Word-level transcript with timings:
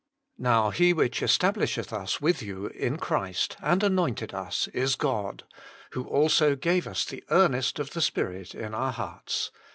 "Now 0.39 0.71
He 0.71 0.93
which 0.93 1.19
establisheth 1.21 1.93
us 1.93 2.19
with 2.19 2.41
you 2.41 2.65
in 2.69 2.97
Christ, 2.97 3.55
and 3.61 3.83
anointed 3.83 4.33
us, 4.33 4.67
is 4.69 4.95
God; 4.95 5.43
who 5.91 6.05
also 6.05 6.55
gave 6.55 6.87
us 6.87 7.05
the 7.05 7.23
earnest 7.29 7.77
of 7.77 7.91
the 7.91 8.01
Spirit 8.01 8.55
in 8.55 8.73
our 8.73 8.93
hearts." 8.93 9.51